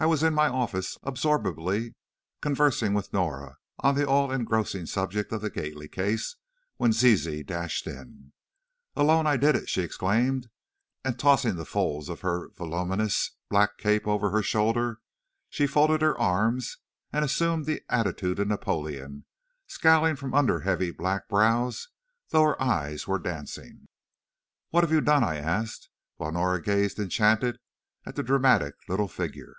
[0.00, 1.96] I was in my office, absorbedly
[2.40, 6.36] conversing with Norah on the all engrossing subject of the Gately case,
[6.76, 8.30] when Zizi dashed in.
[8.94, 10.50] "Alone I did it!" she exclaimed,
[11.02, 15.00] and tossing the folds of her voluminous black cape over her shoulder,
[15.50, 16.76] she folded her arms
[17.12, 19.24] and assumed the attitude of Napoleon;
[19.66, 21.88] scowling from under her heavy black brows,
[22.28, 23.88] though her eyes were dancing.
[24.70, 25.88] "What have you done?" I asked,
[26.18, 27.58] while Norah gazed enchanted
[28.06, 29.56] at the dramatic little figure.